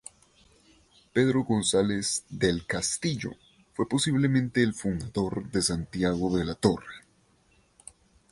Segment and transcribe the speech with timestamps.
[1.13, 3.33] Pedro González del Castillo
[3.75, 7.03] fue posiblemente el fundador de Santiago de la Torre.